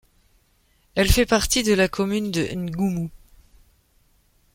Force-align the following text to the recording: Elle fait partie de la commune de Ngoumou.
Elle 0.95 1.11
fait 1.11 1.27
partie 1.27 1.61
de 1.61 1.73
la 1.73 1.87
commune 1.87 2.31
de 2.31 2.47
Ngoumou. 2.55 3.11